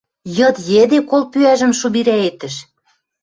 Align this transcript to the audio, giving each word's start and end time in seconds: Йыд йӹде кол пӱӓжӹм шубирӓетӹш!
Йыд 0.37 0.55
йӹде 0.71 0.99
кол 1.09 1.23
пӱӓжӹм 1.31 1.71
шубирӓетӹш! 1.79 2.55